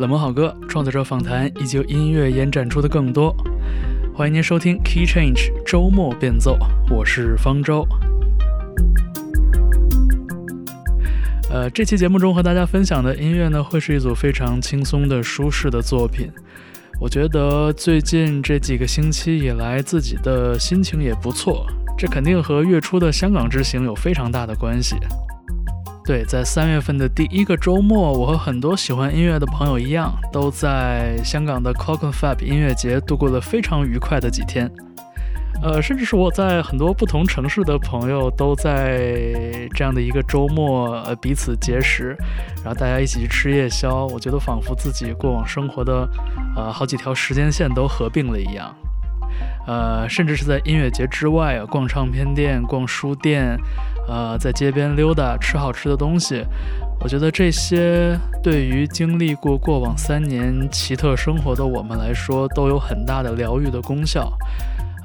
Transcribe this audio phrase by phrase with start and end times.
[0.00, 3.36] 冷门好歌、创作者访谈以及音乐延展出的更多。
[4.14, 7.86] 欢迎您收听 Key Change 周末变奏，我是方舟。
[11.50, 16.30] 呃，这期节目中和大家分享的音乐呢，会是一组非常轻松的、舒适的作品。
[16.98, 21.66] 我觉得最近这几个星期以来，自己的心情也不错，
[21.98, 24.96] 这肯定和月初的香港之行有非常大的关系。
[26.04, 34.70] 对，在三月份的第一个周末，我和很多喜欢音乐的朋友一样，都在香港的 Cocken Fab 音乐节度过了非常愉快的几天。
[35.62, 42.16] 呃，甚至是我在很多不同城市的朋友都在这样的一个周末，呃，彼此结识，
[42.64, 44.06] 然后大家一起去吃夜宵。
[44.06, 46.08] 我觉得仿佛自己过往生活的，
[46.56, 48.74] 呃，好几条时间线都合并了一样。
[49.66, 53.56] 呃，甚至是在音乐节之外啊，逛唱片店、逛书店，
[54.10, 56.44] 呃，在街边溜达、吃好吃的东西。
[57.00, 64.30] 我觉得这些对于经历过过往三年奇特生活的我们来说，都有很大的疗愈的功效。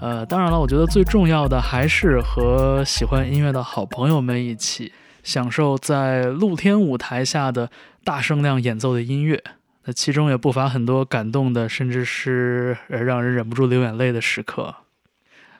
[0.02, 4.92] 呃，当然了，我觉得最重要的还是和喜欢音乐的好朋友们一起
[5.24, 7.70] 享受在露天舞台下的
[8.04, 9.42] 大声量演奏的音乐。
[9.86, 14.76] 那其中也不乏很多感动的，甚至是让人忍不住流眼泪的时刻。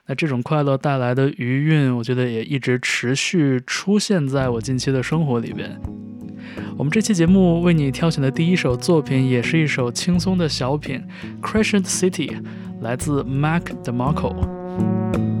[0.06, 5.80] 那这种快乐带来的余韵，我觉得也一直持续出现在我近期的生活里边。
[6.76, 11.02] 我们这期节目为你挑选的第一首作品，也是一首轻松的小品，
[11.46, 12.28] 《Crescent City》。
[12.82, 15.35] 来自 Mac DeMarco。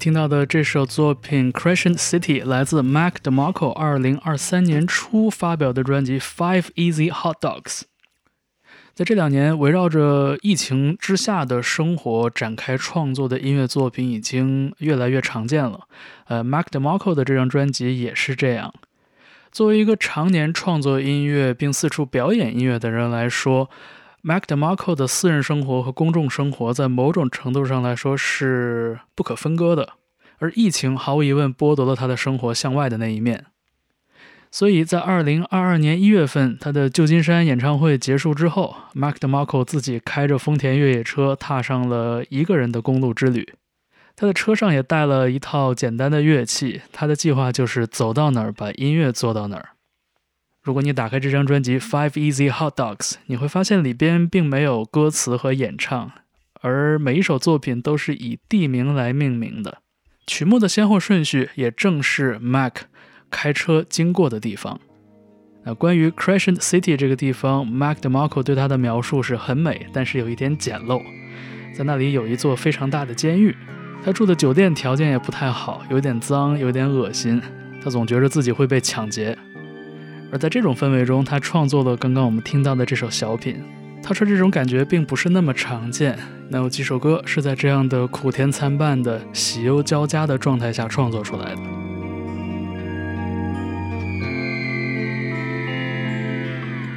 [0.00, 7.62] 听到的这首作品《Crescent City》来自 Mac DeMarco 二零二三年初发表的专辑《Five Easy Hot Dogs》。
[8.94, 15.80] 在这两年，围绕着疫情之下的生活展开创作的音乐作品已经越来越常见了。
[16.28, 18.72] 呃，Mac DeMarco 的这张专辑也是这样。
[19.52, 23.68] 作为一个常年创作音乐并四处表演音乐的人来说
[24.22, 29.94] ，Mac DeMarco 的私人生活和公众生活在某种程度上来说是不可分割的。
[30.38, 33.44] 而疫情毫无疑问剥夺了他的生活向外的那一面，
[34.50, 43.52] 所以在二零二二年一月份，他的旧金山演唱会结束之后，Mac Demarco 自己开着丰田越野车，踏上了一个人的公路之旅。
[44.16, 49.68] 他的车上也带了一套简单的乐器，他的计划就是走到哪儿把音乐做到哪儿。
[50.62, 56.12] 如果你打开这张专辑《Five Easy Hot Dogs》，你会发现里边并没有歌词和演唱，
[56.60, 59.78] 而每一首作品都是以地名来命名的。
[60.26, 62.74] 曲目的先后顺序也正是 Mac
[63.30, 64.78] 开车经过的地方。
[65.64, 71.02] 那关于 Crescent City 这个地方，Mac DeMarco 对它的描述是很美，但是有一点简陋。
[71.74, 73.56] 在那里有一座非常大的监狱。
[74.04, 77.40] 他住的酒店条件也不太好，有点脏，有点恶心。
[77.82, 79.36] 他总觉得自己会被抢劫。
[80.32, 83.60] 而在这种氛围中，他创作了刚刚我们听到的这首小品。
[84.02, 86.18] 他说这种感觉并不是那么常见。
[86.48, 91.60] 那有几首歌是在这样的苦甜参半的喜忧交加的状态下创作出来的。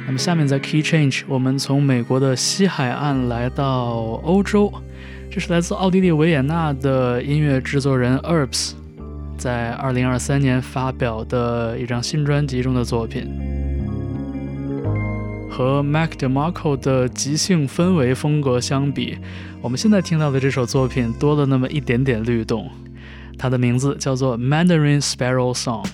[0.06, 4.72] 那么下面在 Key Change，我们从美国的西海岸来到欧洲。
[5.30, 8.74] 这是来自奥地利维也纳的音乐制作人 Herbs，
[9.36, 13.28] 在二零二三年发表的一张新专辑中的作品。
[15.50, 19.18] 和 Mac DeMarco 的即兴氛围风格相比，
[19.60, 22.68] 我们现在听到的这首作品多了那么一点点律动。
[23.38, 25.86] 它的名字叫做 Mandarin Sparrow Song。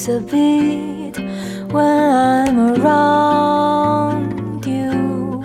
[0.00, 1.18] Skips a beat
[1.72, 5.42] when I'm around you.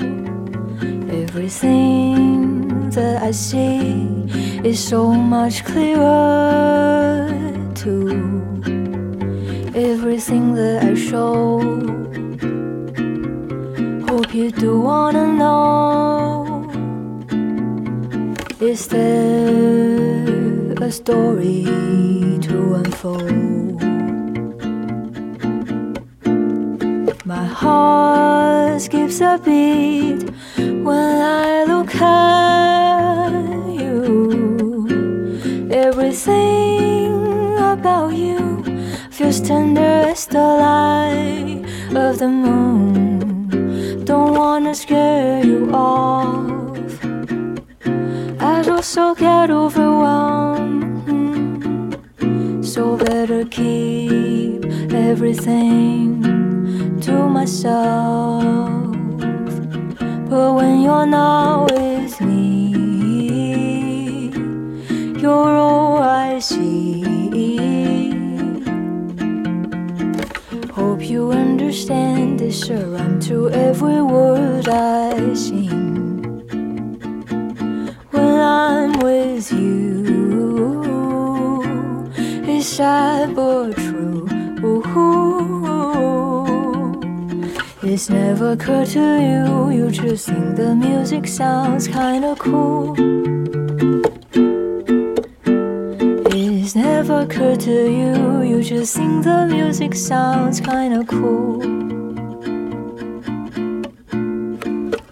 [1.24, 4.25] Everything that I see
[4.63, 7.27] is so much clearer
[7.74, 8.62] too.
[9.75, 11.59] Everything that I show,
[14.07, 16.71] hope you do wanna know.
[18.62, 21.65] Is there a story
[22.41, 24.04] to unfold?
[27.27, 33.32] My heart skips a beat when I look at
[33.82, 34.88] you.
[35.72, 38.63] Everything about you
[39.10, 41.65] feels tender as the light
[41.96, 44.05] of the moon.
[44.05, 47.03] Don't wanna scare you off.
[48.39, 50.86] I'd also get overwhelmed.
[52.63, 54.63] So better keep
[54.94, 56.25] everything
[57.29, 58.43] myself.
[60.29, 62.74] But when you're not with me,
[65.22, 67.03] you're all I see.
[70.72, 76.24] Hope you understand this rhyme to every word I sing.
[78.12, 80.03] When I'm with you,
[82.45, 83.94] it's sad but true.
[87.95, 92.93] It's never occurred to you, you just think the music sounds kinda cool.
[96.29, 101.63] It's never occurred to you, you just think the music sounds kinda cool.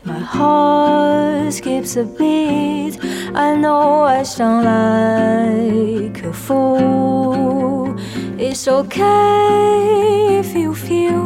[0.03, 2.99] My heart skips a beat,
[3.33, 7.95] I know I sound like a fool.
[8.37, 11.22] It's okay if you feel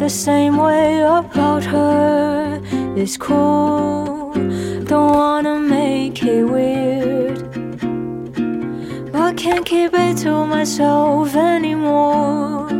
[0.00, 2.58] the same way about her.
[2.96, 4.32] It's cool,
[4.84, 7.38] don't wanna make it weird.
[9.12, 12.70] But can't keep it to myself anymore.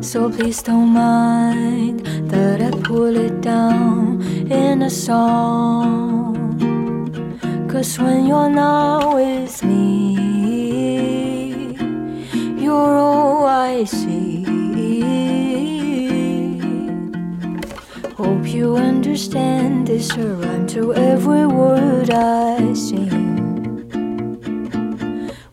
[0.00, 2.00] So please don't mind
[2.32, 6.32] that I pull it down in a song.
[7.70, 10.16] Cause when you're not with me,
[12.56, 14.23] you're all I see.
[18.16, 23.88] Hope you understand this, a rhyme to every word I sing.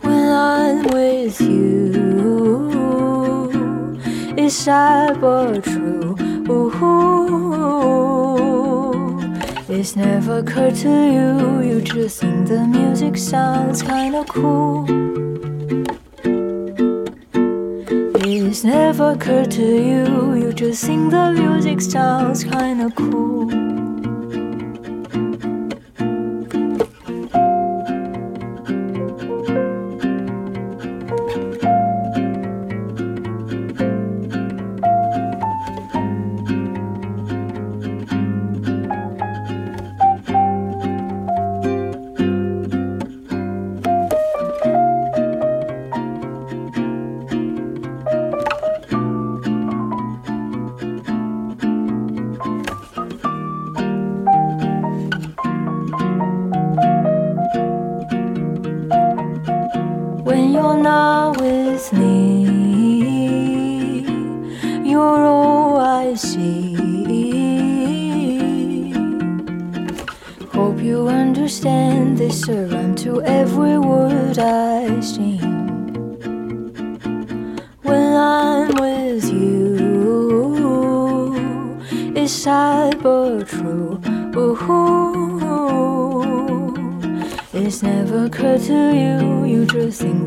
[0.01, 2.69] When I'm with you,
[4.37, 6.15] it's sad but true.
[9.67, 15.30] It's never occurred to you, you just think the music sounds kinda cool.
[18.51, 23.60] It's never occurred to you, you just think the music sounds kinda cool.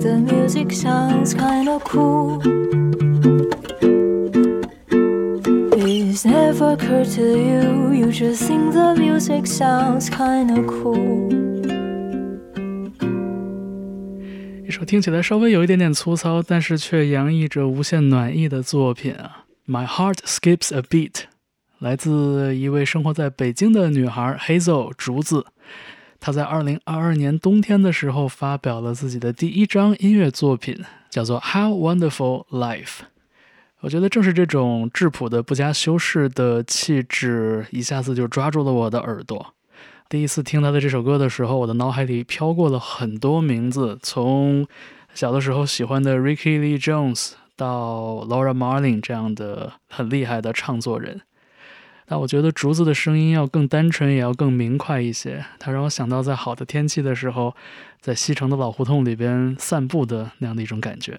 [0.00, 2.42] The music sounds kind of cool.
[5.76, 11.32] It's never occurred to you, you just think the music sounds kind of cool.
[14.66, 19.44] 一首听起来稍微有一点点粗糙，但是却洋溢着无限暖意的作品啊！
[19.72, 21.12] 《My Heart Skips a Beat》
[21.78, 25.46] 来自一位生活在北京的女孩 Hazel 竹子。
[26.24, 32.84] 他在2022年冬天的时候发表了自己的第一张音乐作品，叫做《How Wonderful Life》。
[33.80, 39.52] 我觉得正是这种质朴的、不加修饰的气质，一下子就抓住了我的耳朵。
[40.08, 44.66] 第一次听他的这首歌的时候，我的脑海里飘过了很多名字，从
[45.12, 51.20] 小的时候喜欢的 Ricky Lee Jones 到 Laura Marling 这样的很厉害的唱作人。
[52.06, 55.44] 但我觉得竹子的声音要更单纯，也要更明快一些。
[55.58, 57.54] 它让我想到在好的天气的时候，
[58.00, 61.18] 在西城的老胡同里边散步的那样的一种感觉。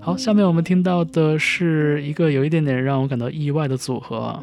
[0.00, 4.42] 好，下面我们听到的是一个有一点点让我感到意外的组合，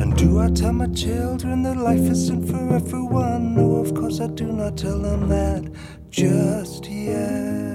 [0.00, 3.54] And do I tell my children that life isn't for everyone?
[3.54, 5.70] No, of course I do not tell them that
[6.10, 7.69] just yet.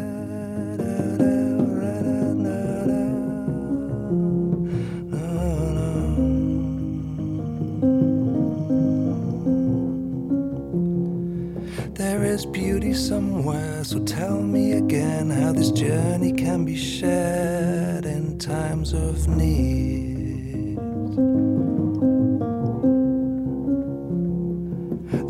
[15.96, 20.76] Journey can be shared in times of need.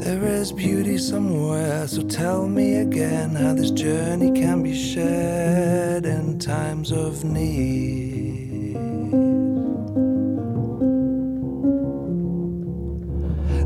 [0.03, 6.39] There is beauty somewhere, so tell me again how this journey can be shared in
[6.39, 8.75] times of need.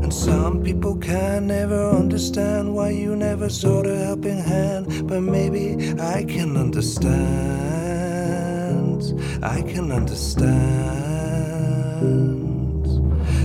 [0.02, 5.94] And some people can never understand why you never saw the helping hand, but maybe
[6.00, 7.10] I can understand.
[9.42, 10.50] I can understand.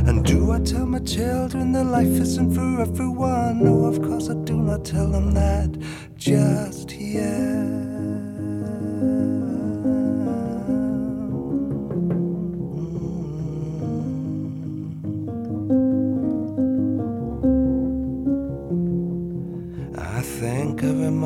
[0.08, 3.64] And do I tell my children that life isn't for everyone?
[3.64, 5.70] No, of course I do not tell them that
[6.18, 7.85] just yet.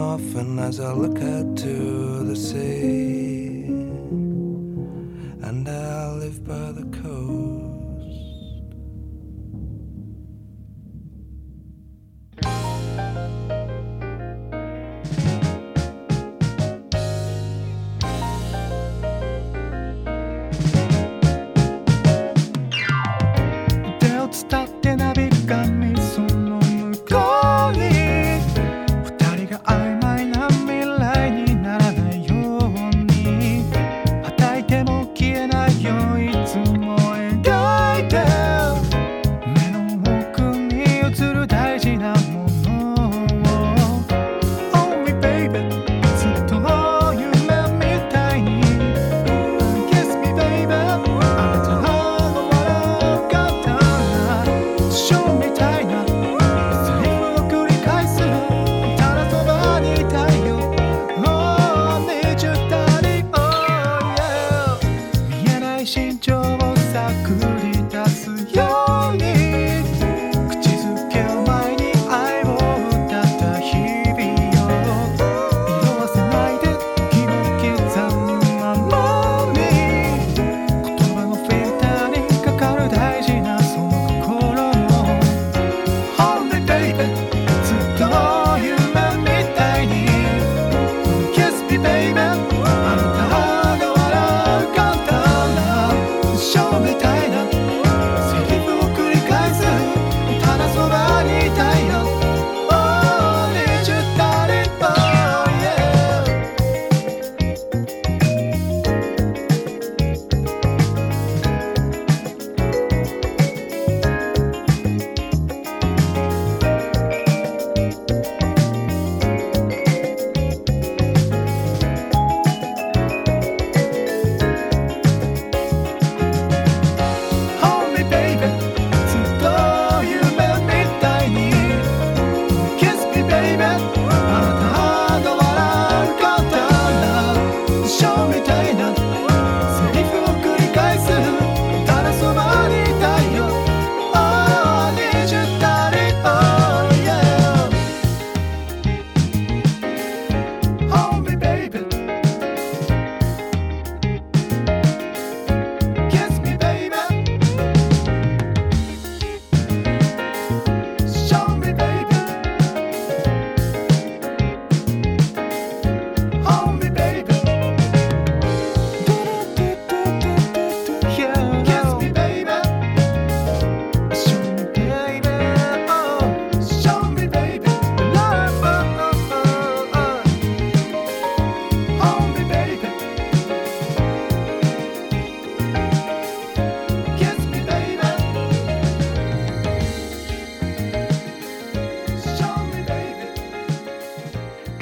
[0.09, 3.28] Often as I look out to the sea,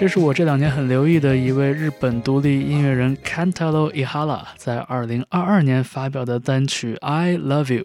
[0.08, 7.84] 这是我这两年很留意的一位日本独立音乐人 Kantaro Ihara 在2022年发表的单曲《I Love You》。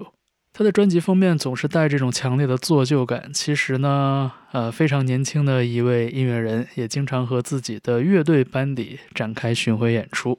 [0.53, 3.33] 他的专辑封面总是带这种强烈的做旧感。
[3.35, 10.39] 其实呢，呃，非常年轻的一位音乐人，也经常和自己的乐队班底展开巡回演出。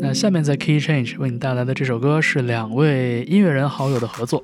[0.00, 4.42] 那下面在 Key Change 为你带来的这首歌是两位音乐人好友的合作。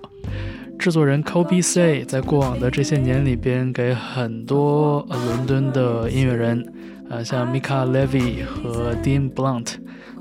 [0.83, 6.67] 制作人 Kobe Say 在过往的这些年里边，给很多伦敦的音乐人，
[7.09, 9.75] 呃像 Mika Levy 和 Dean Blunt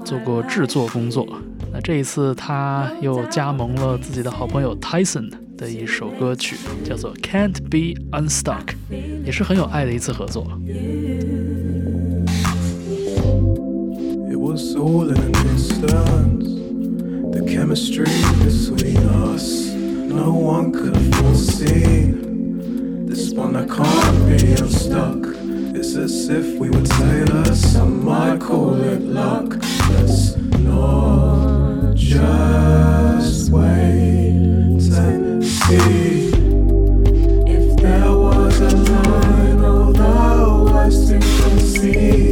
[0.05, 1.27] 做过制作工作。
[1.73, 8.75] 那这一次他又加盟了自己的好朋友 Tyson 的一首歌曲，叫做 Can't Be Unstuck，
[9.25, 10.45] 也是很有爱的一次合作。
[14.29, 15.31] It was all in.
[17.31, 18.05] The chemistry
[18.43, 18.97] between
[19.35, 19.70] us,
[20.11, 22.11] no one could foresee.
[23.07, 25.35] This one I can't be unstuck.
[25.75, 29.55] It's as if we were tailors, some might call it luck.
[29.89, 34.31] Let's not just wait
[34.91, 36.29] and see.
[37.47, 42.30] If there was a line, although I still conceal it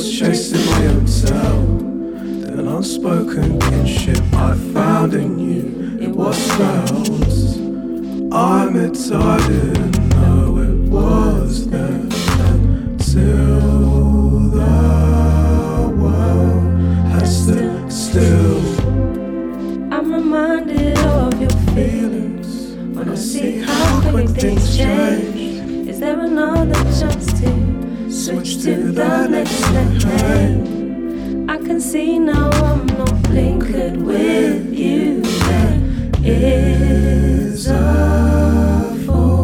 [0.00, 1.60] was chasing my own tail.
[2.56, 5.98] Then unspoken kinship I found in you.
[6.00, 7.10] It was felt.
[8.32, 12.00] I admit I didn't know it was there
[12.54, 13.58] until
[14.58, 16.80] the world
[17.12, 18.60] had stood still.
[19.92, 25.88] I'm reminded of your feelings when I see how quick things change.
[25.90, 27.79] Is there another chance to
[28.10, 31.48] switch to the next decade?
[31.48, 35.22] I can see now I'm not linked with you.
[35.22, 35.80] There
[36.24, 39.39] is a full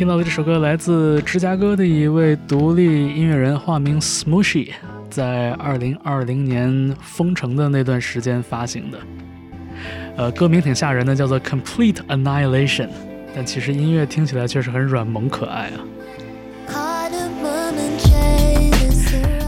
[0.00, 4.70] 听到的这首歌来自芝加哥的一位独立音乐人，化名 Smooshy，
[5.10, 8.98] 在二零二零年封城的那段时间发行的。
[10.16, 12.88] 呃，歌名挺吓人的，叫做 Complete Annihilation，
[13.36, 15.84] 但其实音乐听起来确实很软萌可爱啊。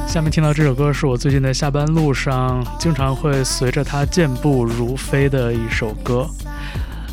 [0.06, 6.26] 下面听到这首歌是我最近在下班路上经常会随着它健步如飞的一首歌。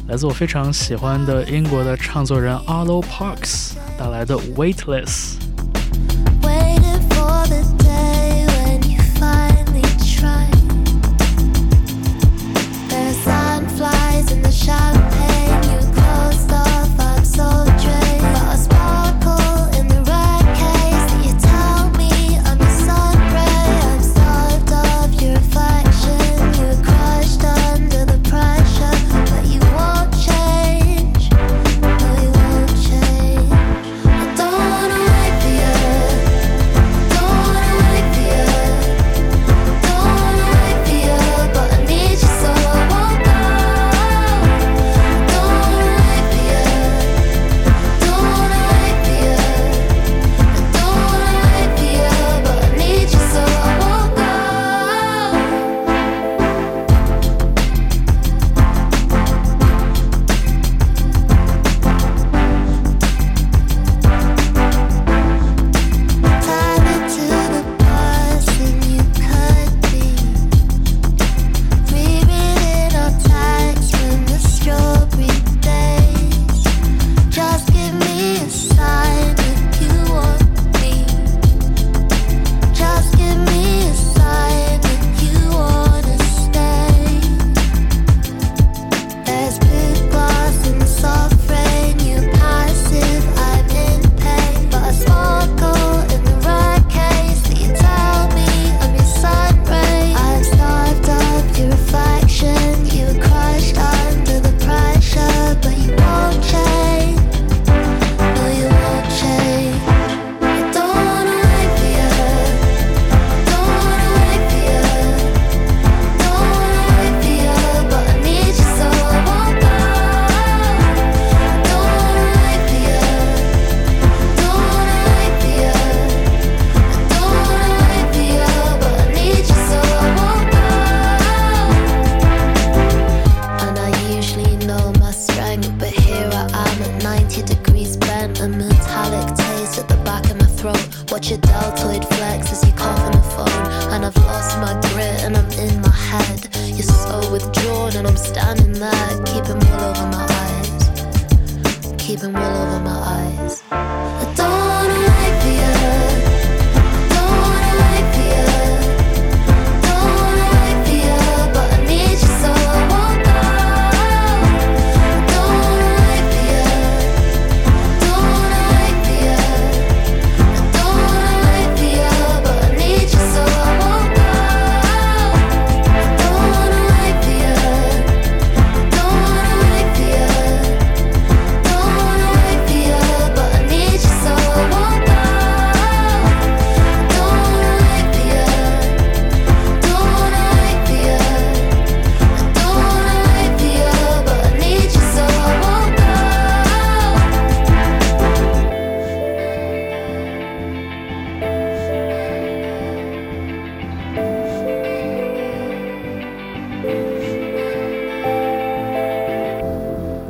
[0.09, 5.48] 来自我非常喜欢的英国的唱作人 Arlo Parks 带来的 Weightless。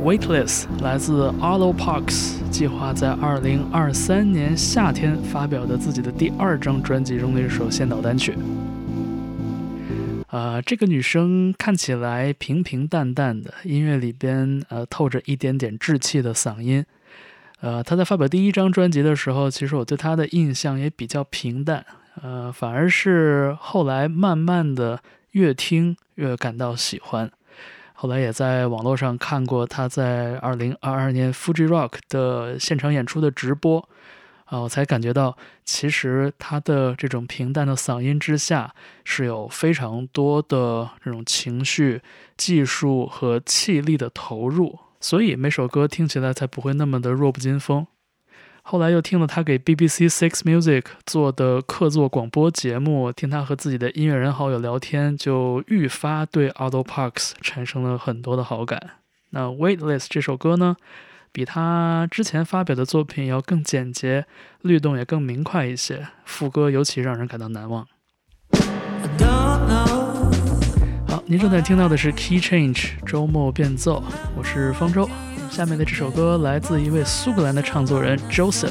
[0.02, 8.34] Weightless 来自 Arlo Parks，计划在2023年夏天发表的自己的第二张专辑中的一首先导单曲。
[10.28, 16.82] 啊、这个女生看起来平平淡淡的，音乐里边呃透着一点点稚气的嗓音。
[17.60, 21.84] 呃，她在发表第一张专辑的时候，其实我对她的印象也比较平淡，
[22.22, 27.30] 呃，反而是后来慢慢的越听越感到喜欢。
[28.00, 33.86] 后来也在网络上看过他在二零二二年 Fuji Rock 的现场演出的直播，
[34.46, 35.36] 啊，我才感觉到
[35.66, 38.74] 其实他的这种平淡的嗓音之下
[39.04, 42.00] 是有非常多的这种情绪、
[42.38, 47.86] 技术和气力的投入，所以每首歌听起来才不会那么的弱不禁风。
[48.62, 58.80] 后来又听了他给 BBC Six Music 做的客座广播节目，听他和自己的音乐人好友聊天，就愈发对 Aldo Parks 产生了很多的好感。
[59.30, 60.76] 那 Weightless 这首歌呢，
[61.32, 64.26] 比他之前发表的作品要更简洁，
[64.62, 67.86] 律动也更明快一些，副歌尤其让人感到难忘。
[71.08, 74.02] 好，您正在听到的是 Key Change 周末变奏，
[74.36, 75.08] 我是方舟。
[75.60, 78.70] 下面的这首歌来自一位苏格兰的唱作人 Joseph，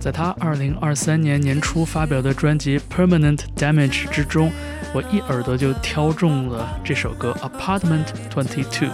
[0.00, 4.50] 在他2023年年初发表的专辑《Permanent Damage》之中，
[4.94, 8.88] 我一耳朵就挑中了这首歌《Apartment Twenty Two》。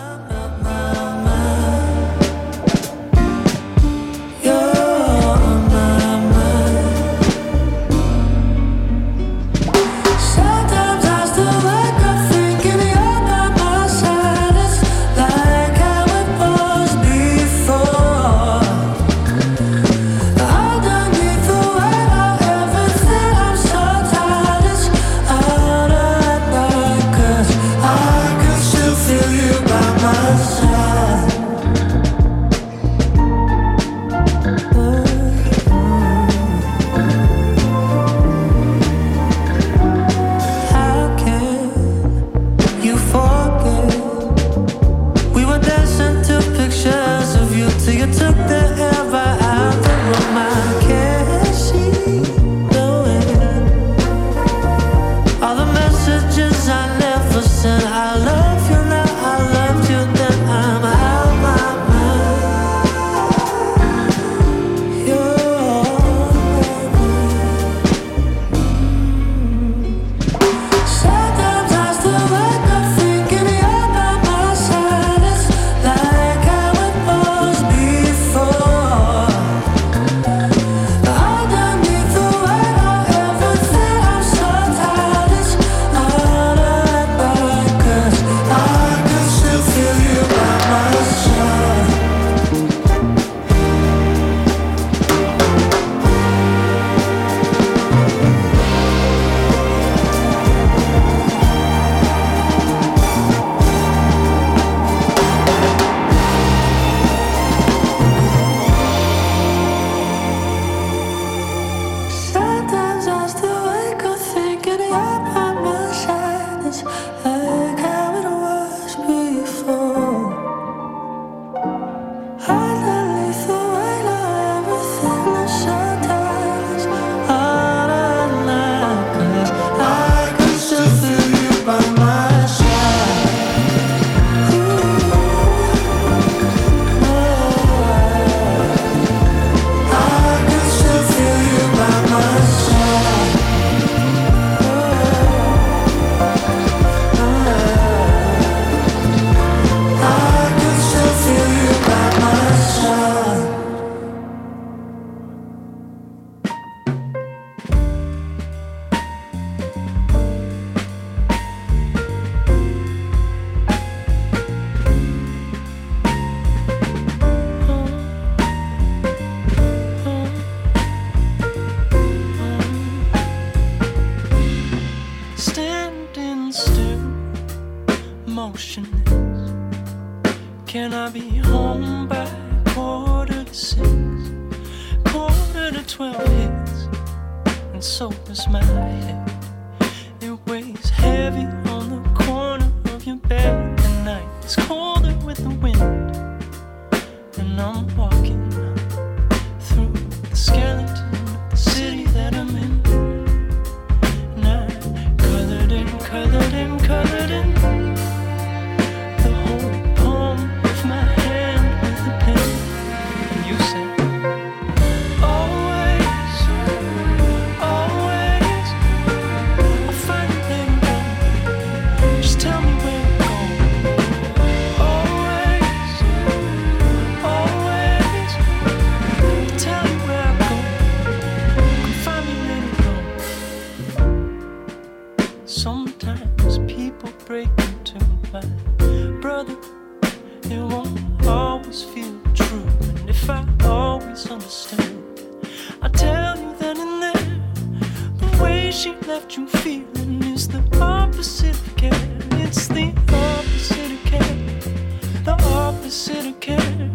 [255.91, 256.89] opposite of care.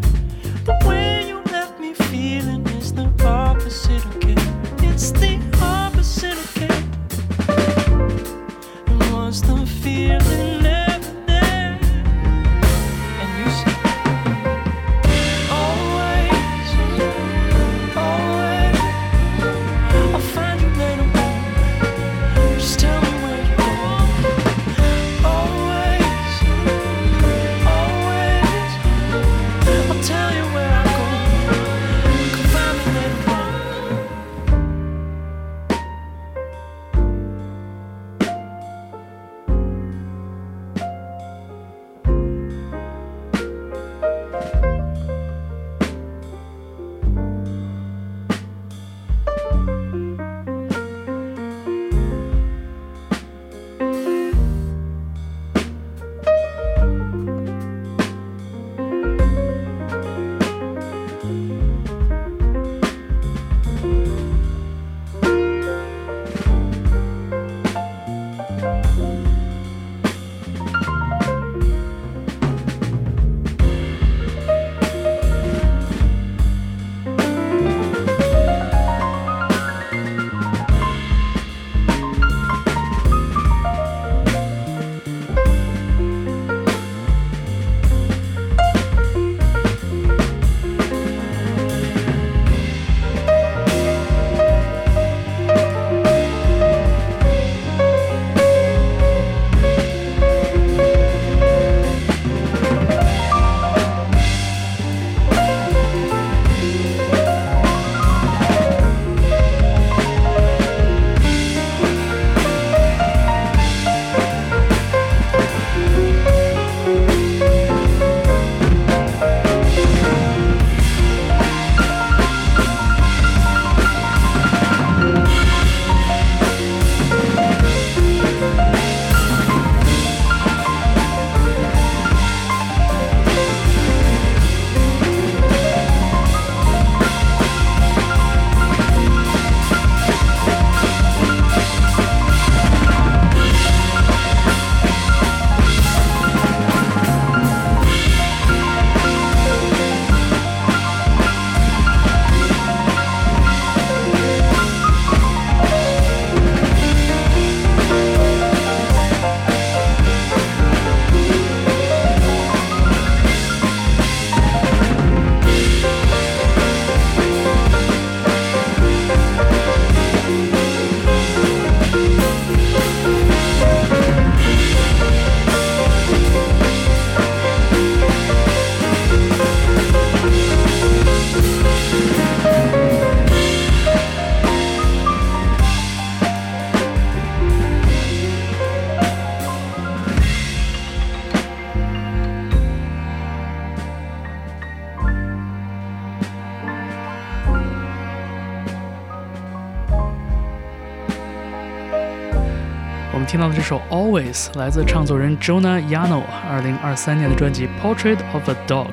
[203.66, 208.86] 首《Always》来自唱作人 Jonah Yano 二零二三年的专辑《Portrait of a Dog》。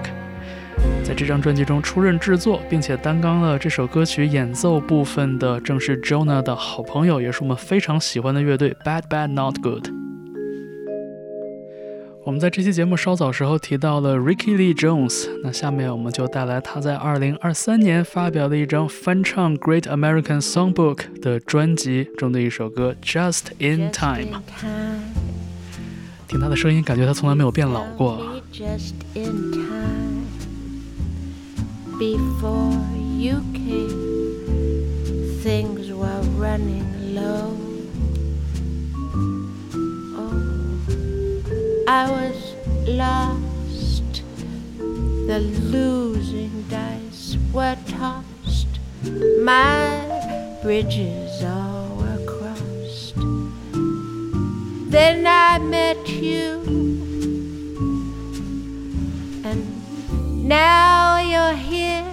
[1.05, 10.02] 在这张专辑中出任制作，并且担纲了这首歌曲演奏部分的，正是 Jonah 的好朋友，也是我们非常喜欢的乐队 Bad Bad Not Good。
[12.43, 24.40] 在这期节目稍早时候提到了 Ricky Lee Jones，那下面我们就带来他在2023年发表的一张翻唱《Great American Songbook》的专辑中的一首歌《Just in Time》。
[26.26, 28.18] 听他的声音，感觉他从来没有变老过。
[28.53, 30.26] Just in time
[31.97, 32.76] before
[33.20, 33.86] you came,
[35.45, 37.62] things were running low.
[41.93, 42.55] I was
[42.88, 44.22] lost.
[44.78, 45.40] The
[45.74, 48.80] losing dice were tossed.
[49.43, 53.16] My bridges all were crossed.
[54.90, 56.62] Then I met you.
[59.45, 62.07] And now you're here,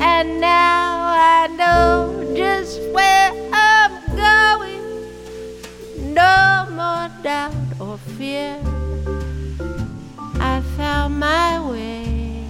[0.00, 4.84] and now I know just where I'm going.
[6.14, 8.75] No more doubt or fear.
[11.16, 12.44] My way.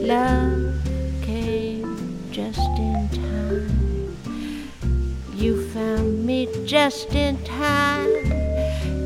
[0.00, 0.82] Love
[1.20, 4.16] came just in time.
[5.34, 8.08] You found me just in time.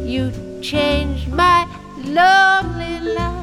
[0.07, 0.31] You
[0.63, 1.67] changed my
[2.05, 3.36] lonely life.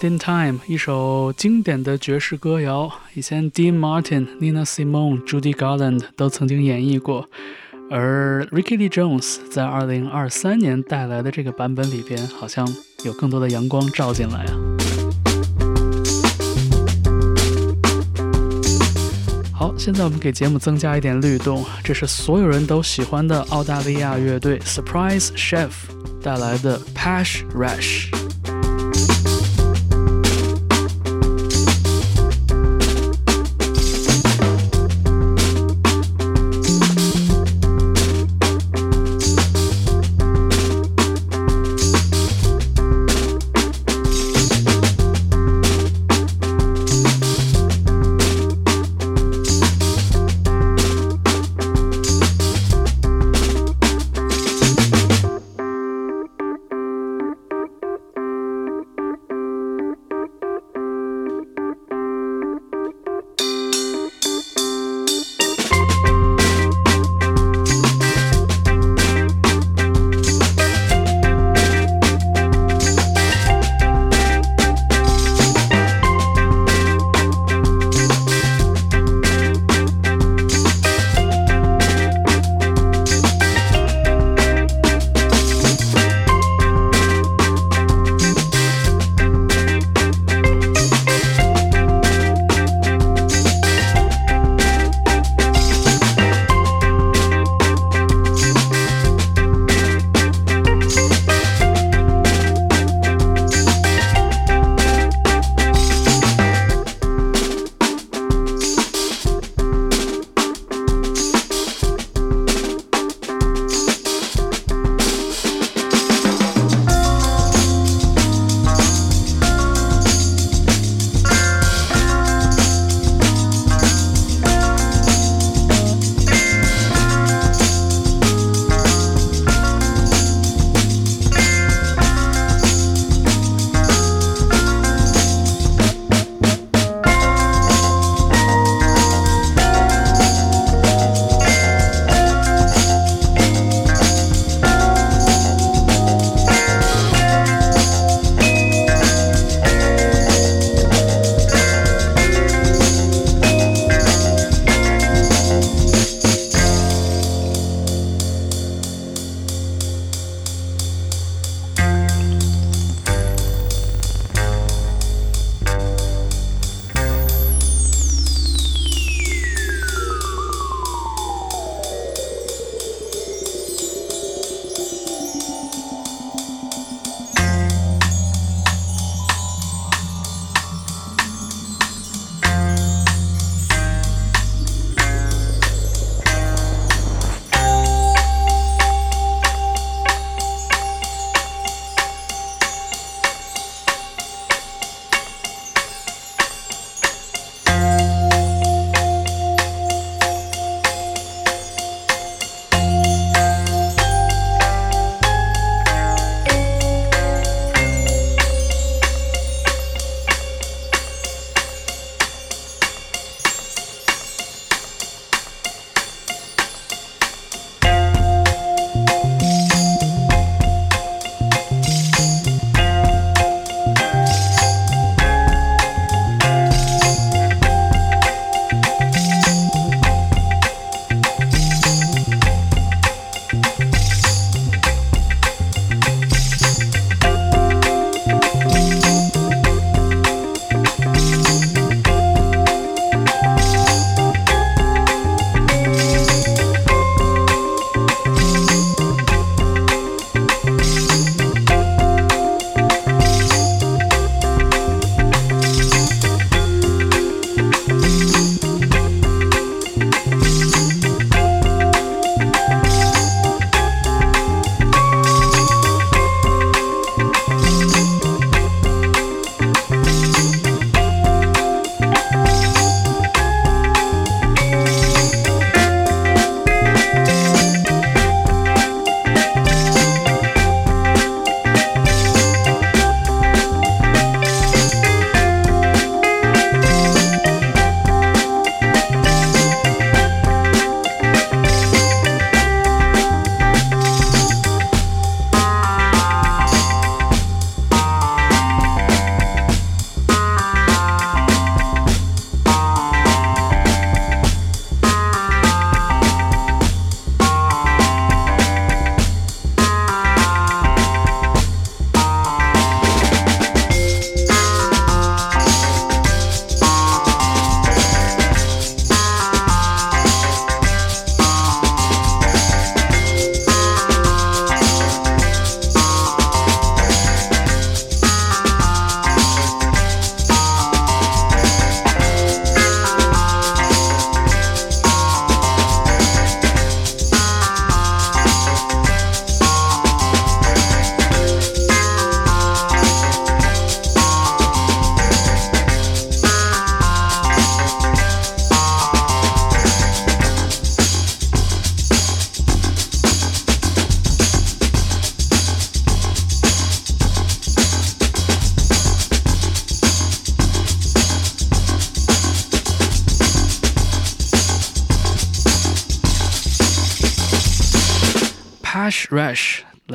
[0.00, 7.28] In time，一首经典的爵士歌谣，以前 Dean Martin、Nina Simone、Judy Garland 都曾经演绎过，
[7.90, 12.66] 而 Ricky Jones 在二零二三年带来的这个版本里边，好像
[13.04, 14.54] 有更多的阳光照进来啊。
[19.52, 25.70] 好，现在我们给节目增加一点律动，这是所有人都喜欢的澳大利亚乐队 Surprise Chef
[26.22, 28.27] 带来的 Pass Rush。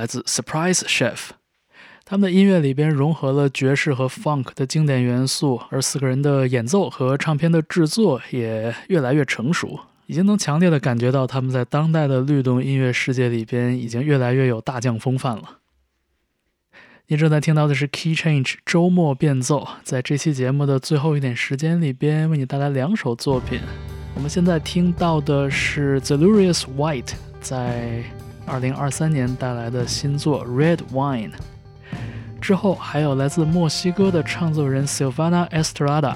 [0.03, 1.29] 来自 Surprise Chef。
[2.03, 15.59] 他们的音乐里边融合了爵士和 funk 的经典元素，而四个人的演奏和唱片的制作也越来越成熟，已经能强烈的感觉到他们在当代的律动音乐世界里边已经越来越有大将风范了。
[17.07, 23.61] 您正在听到的是 Key Change 周末变奏，在这期节目的最后一点时间里边，为你带来两首作品。
[24.15, 28.03] 我们现在听到的是 Zelurious White 在
[28.47, 31.31] 2023年带来的新作 Red Wine。
[32.41, 36.15] 之后还有来自墨西哥的唱作人 Silvana Estrada，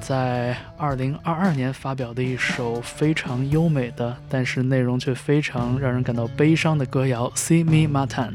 [0.00, 8.30] 在2022年发表的一首非常优美的，但是内容却非常让人感到悲伤的歌谣《See Me Matan》。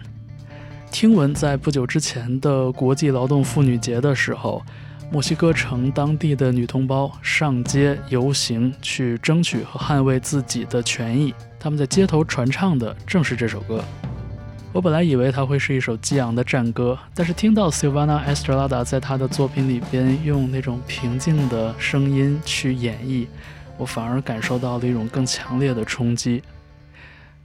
[0.91, 4.63] 听闻在不久之前的国际劳动妇女节的时候，
[5.11, 11.33] 墨西哥城当地的女同胞上街游行，去争取和捍卫自己的权益。
[11.59, 13.83] 他们在街头传唱的正是这首歌。
[14.73, 23.25] 我本来以为它会是一首激昂的战歌，但是听到 Silvana Estrada 在她的作品里边用那种平静的声音去演绎，
[23.77, 26.43] 我反而感受到了一种更强烈的冲击。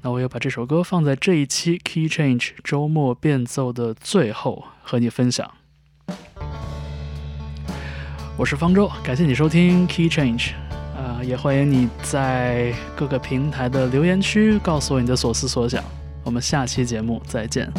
[0.03, 5.53] 那我要把这首歌放在这一期 Key Change 周末变奏的最后和你分享。
[8.41, 10.53] 我是方舟，感谢你收听 Key Change，
[10.97, 15.84] 啊、也欢迎你在各个平台的留言区告诉我你的所思所想。
[16.24, 17.70] 我们下期节目再见。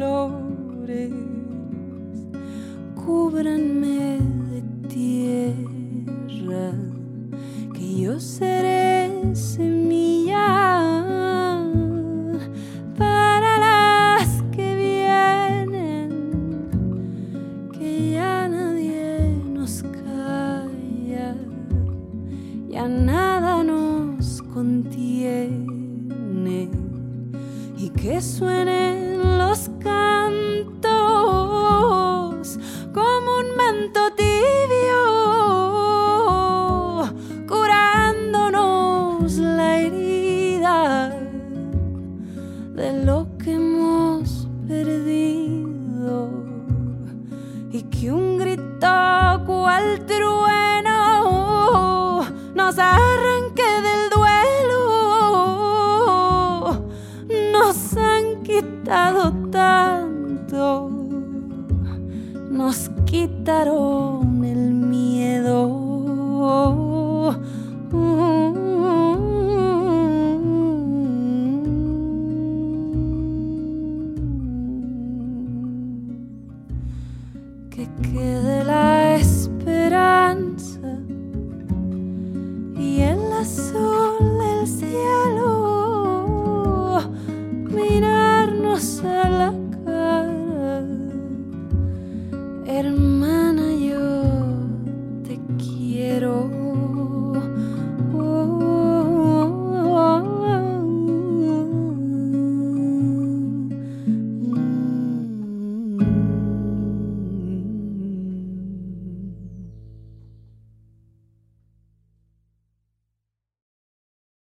[0.00, 1.10] Flores
[3.04, 4.18] cúbranme
[4.50, 6.72] de tierra
[7.74, 9.10] que yo seré